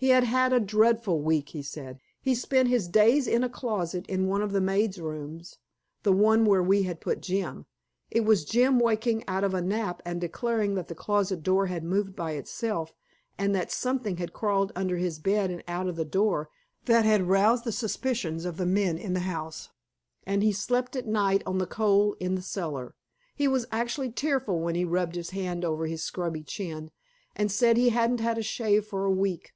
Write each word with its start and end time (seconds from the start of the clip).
He 0.00 0.08
had 0.08 0.24
had 0.24 0.54
a 0.54 0.60
dreadful 0.60 1.20
week, 1.20 1.50
he 1.50 1.60
said; 1.60 1.98
he 2.22 2.34
spent 2.34 2.70
his 2.70 2.88
days 2.88 3.26
in 3.26 3.44
a 3.44 3.50
closet 3.50 4.06
in 4.06 4.28
one 4.28 4.40
of 4.40 4.50
the 4.52 4.60
maids' 4.62 4.98
rooms 4.98 5.58
the 6.04 6.12
one 6.14 6.46
where 6.46 6.62
we 6.62 6.84
had 6.84 7.02
put 7.02 7.20
Jim. 7.20 7.66
It 8.10 8.22
was 8.24 8.46
Jim 8.46 8.78
waking 8.78 9.24
out 9.28 9.44
of 9.44 9.52
a 9.52 9.60
nap 9.60 10.00
and 10.06 10.18
declaring 10.18 10.74
that 10.76 10.88
the 10.88 10.94
closet 10.94 11.42
door 11.42 11.66
had 11.66 11.84
moved 11.84 12.16
by 12.16 12.30
itself 12.32 12.94
and 13.36 13.54
that 13.54 13.70
something 13.70 14.16
had 14.16 14.32
crawled 14.32 14.72
under 14.74 14.96
his 14.96 15.18
bed 15.18 15.50
and 15.50 15.62
out 15.68 15.86
of 15.86 15.96
the 15.96 16.06
door, 16.06 16.48
that 16.86 17.04
had 17.04 17.28
roused 17.28 17.64
the 17.64 17.70
suspicions 17.72 18.46
of 18.46 18.56
the 18.56 18.64
men 18.64 18.96
in 18.96 19.12
the 19.12 19.20
house 19.20 19.68
and 20.26 20.42
he 20.42 20.50
slept 20.50 20.96
at 20.96 21.06
night 21.06 21.42
on 21.44 21.58
the 21.58 21.66
coal 21.66 22.14
in 22.18 22.36
the 22.36 22.40
cellar. 22.40 22.94
He 23.34 23.46
was 23.46 23.66
actually 23.70 24.10
tearful 24.12 24.60
when 24.60 24.76
he 24.76 24.84
rubbed 24.86 25.14
his 25.14 25.28
hand 25.28 25.62
over 25.62 25.86
his 25.86 26.02
scrubby 26.02 26.42
chin, 26.42 26.90
and 27.36 27.52
said 27.52 27.76
he 27.76 27.90
hadn't 27.90 28.20
had 28.20 28.38
a 28.38 28.42
shave 28.42 28.86
for 28.86 29.04
a 29.04 29.10
week. 29.12 29.52